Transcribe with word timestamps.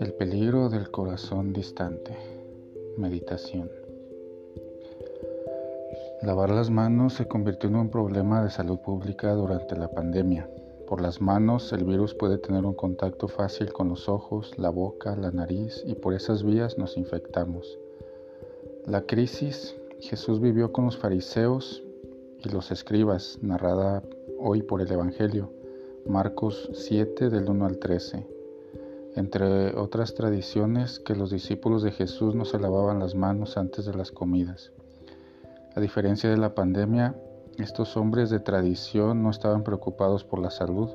El 0.00 0.14
peligro 0.18 0.68
del 0.68 0.90
corazón 0.90 1.52
distante. 1.52 2.16
Meditación. 2.96 3.70
Lavar 6.22 6.50
las 6.50 6.70
manos 6.70 7.14
se 7.14 7.28
convirtió 7.28 7.68
en 7.68 7.76
un 7.76 7.90
problema 7.90 8.42
de 8.42 8.50
salud 8.50 8.78
pública 8.78 9.32
durante 9.34 9.76
la 9.76 9.88
pandemia. 9.88 10.50
Por 10.88 11.00
las 11.00 11.20
manos 11.20 11.72
el 11.72 11.84
virus 11.84 12.14
puede 12.14 12.38
tener 12.38 12.64
un 12.64 12.74
contacto 12.74 13.28
fácil 13.28 13.72
con 13.72 13.88
los 13.88 14.08
ojos, 14.08 14.58
la 14.58 14.70
boca, 14.70 15.14
la 15.16 15.30
nariz 15.30 15.82
y 15.86 15.94
por 15.94 16.14
esas 16.14 16.42
vías 16.42 16.78
nos 16.78 16.96
infectamos. 16.96 17.78
La 18.86 19.02
crisis 19.02 19.76
Jesús 20.00 20.40
vivió 20.40 20.72
con 20.72 20.86
los 20.86 20.96
fariseos 20.96 21.84
y 22.44 22.48
los 22.50 22.70
escribas, 22.70 23.38
narrada 23.42 24.02
hoy 24.38 24.62
por 24.62 24.80
el 24.80 24.90
Evangelio, 24.90 25.52
Marcos 26.06 26.70
7 26.72 27.30
del 27.30 27.48
1 27.48 27.66
al 27.66 27.78
13 27.78 28.26
entre 29.14 29.76
otras 29.76 30.14
tradiciones 30.14 30.98
que 30.98 31.14
los 31.14 31.30
discípulos 31.30 31.82
de 31.82 31.92
Jesús 31.92 32.34
no 32.34 32.44
se 32.44 32.58
lavaban 32.58 32.98
las 32.98 33.14
manos 33.14 33.56
antes 33.56 33.84
de 33.84 33.94
las 33.94 34.10
comidas. 34.10 34.72
A 35.74 35.80
diferencia 35.80 36.30
de 36.30 36.38
la 36.38 36.54
pandemia, 36.54 37.14
estos 37.58 37.96
hombres 37.96 38.30
de 38.30 38.40
tradición 38.40 39.22
no 39.22 39.30
estaban 39.30 39.64
preocupados 39.64 40.24
por 40.24 40.38
la 40.38 40.50
salud. 40.50 40.90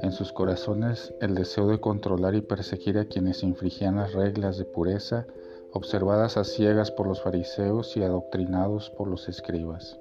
En 0.00 0.12
sus 0.12 0.32
corazones 0.32 1.14
el 1.20 1.34
deseo 1.34 1.68
de 1.68 1.80
controlar 1.80 2.34
y 2.34 2.40
perseguir 2.40 2.98
a 2.98 3.04
quienes 3.04 3.42
infringían 3.42 3.96
las 3.96 4.12
reglas 4.14 4.58
de 4.58 4.64
pureza 4.64 5.26
observadas 5.72 6.36
a 6.36 6.44
ciegas 6.44 6.90
por 6.90 7.06
los 7.06 7.20
fariseos 7.22 7.96
y 7.96 8.02
adoctrinados 8.02 8.90
por 8.90 9.06
los 9.06 9.28
escribas. 9.28 9.98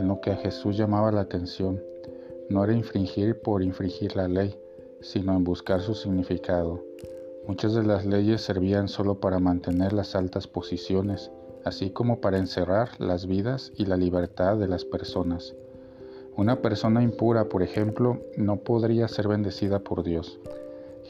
En 0.00 0.08
lo 0.08 0.22
que 0.22 0.30
a 0.30 0.36
Jesús 0.36 0.78
llamaba 0.78 1.12
la 1.12 1.20
atención 1.20 1.78
no 2.48 2.64
era 2.64 2.72
infringir 2.72 3.38
por 3.42 3.62
infringir 3.62 4.16
la 4.16 4.28
ley, 4.28 4.58
sino 5.02 5.36
en 5.36 5.44
buscar 5.44 5.82
su 5.82 5.94
significado. 5.94 6.82
Muchas 7.46 7.74
de 7.74 7.82
las 7.82 8.06
leyes 8.06 8.40
servían 8.40 8.88
solo 8.88 9.20
para 9.20 9.40
mantener 9.40 9.92
las 9.92 10.16
altas 10.16 10.46
posiciones, 10.46 11.30
así 11.66 11.90
como 11.90 12.22
para 12.22 12.38
encerrar 12.38 12.98
las 12.98 13.26
vidas 13.26 13.72
y 13.76 13.84
la 13.84 13.98
libertad 13.98 14.56
de 14.56 14.68
las 14.68 14.86
personas. 14.86 15.54
Una 16.34 16.62
persona 16.62 17.02
impura, 17.02 17.50
por 17.50 17.62
ejemplo, 17.62 18.22
no 18.38 18.56
podría 18.56 19.06
ser 19.06 19.28
bendecida 19.28 19.80
por 19.80 20.02
Dios. 20.02 20.40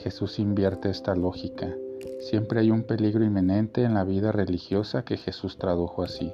Jesús 0.02 0.40
invierte 0.40 0.90
esta 0.90 1.14
lógica. 1.14 1.72
Siempre 2.18 2.58
hay 2.58 2.72
un 2.72 2.82
peligro 2.82 3.22
inminente 3.22 3.84
en 3.84 3.94
la 3.94 4.02
vida 4.02 4.32
religiosa 4.32 5.04
que 5.04 5.16
Jesús 5.16 5.58
tradujo 5.58 6.02
así. 6.02 6.32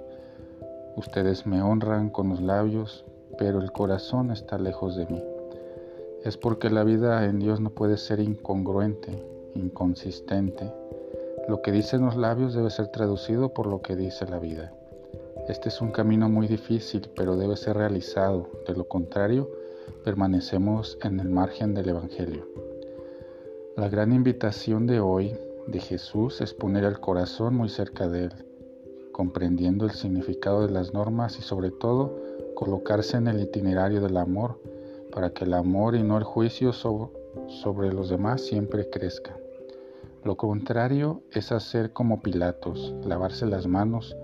Ustedes 0.97 1.47
me 1.47 1.63
honran 1.63 2.11
con 2.11 2.31
los 2.31 2.41
labios, 2.41 3.05
pero 3.39 3.61
el 3.61 3.71
corazón 3.73 4.31
está 4.31 4.59
lejos 4.59 4.97
de 4.97 5.07
mí 5.07 5.23
es 6.27 6.37
porque 6.37 6.71
la 6.71 6.83
vida 6.83 7.25
en 7.25 7.39
Dios 7.39 7.61
no 7.61 7.71
puede 7.71 7.97
ser 7.97 8.19
incongruente, 8.19 9.13
inconsistente. 9.55 10.73
Lo 11.49 11.63
que 11.63 11.71
dicen 11.71 12.05
los 12.05 12.17
labios 12.17 12.53
debe 12.53 12.69
ser 12.69 12.89
traducido 12.89 13.55
por 13.55 13.69
lo 13.69 13.81
que 13.81 13.95
dice 13.95 14.27
la 14.27 14.41
vida. 14.41 14.73
Este 15.49 15.69
es 15.69 15.81
un 15.81 15.93
camino 15.93 16.29
muy 16.29 16.49
difícil, 16.49 17.09
pero 17.15 17.37
debe 17.37 17.57
ser 17.57 17.77
realizado. 17.77 18.51
De 18.67 18.75
lo 18.75 18.89
contrario, 18.89 19.49
permanecemos 20.03 20.99
en 21.05 21.21
el 21.21 21.29
margen 21.29 21.75
del 21.75 21.91
Evangelio. 21.91 22.45
La 23.77 23.89
gran 23.89 24.13
invitación 24.13 24.89
de 24.89 24.99
hoy 24.99 25.39
de 25.69 25.79
Jesús 25.79 26.41
es 26.41 26.55
poner 26.55 26.83
el 26.83 26.99
corazón 26.99 27.55
muy 27.55 27.69
cerca 27.69 28.09
de 28.09 28.25
Él, 28.25 28.33
comprendiendo 29.17 29.87
el 29.87 29.93
significado 29.93 30.67
de 30.67 30.71
las 30.71 30.93
normas 30.93 31.39
y 31.39 31.43
sobre 31.43 31.71
todo 31.71 32.21
colocarse 32.55 33.17
en 33.17 33.29
el 33.29 33.41
itinerario 33.41 34.03
del 34.03 34.19
amor 34.19 34.61
para 35.11 35.31
que 35.31 35.47
el 35.47 35.55
amor 35.55 35.95
y 35.95 36.03
no 36.03 36.19
el 36.19 36.25
juicio 36.25 36.75
sobre 36.75 37.95
los 37.95 38.11
demás 38.11 38.43
siempre 38.43 38.91
crezca. 38.91 39.35
Lo 40.23 40.37
contrario 40.37 41.23
es 41.33 41.51
hacer 41.51 41.95
como 41.95 42.21
Pilatos, 42.21 42.95
lavarse 43.07 43.47
las 43.47 43.67
manos 43.67 44.15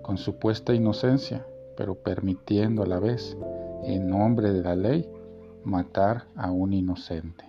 con 0.00 0.16
supuesta 0.16 0.72
inocencia, 0.72 1.46
pero 1.76 1.96
permitiendo 1.96 2.82
a 2.82 2.86
la 2.86 3.00
vez, 3.00 3.36
en 3.84 4.08
nombre 4.08 4.50
de 4.50 4.62
la 4.62 4.76
ley, 4.76 5.06
matar 5.62 6.24
a 6.36 6.50
un 6.50 6.72
inocente. 6.72 7.47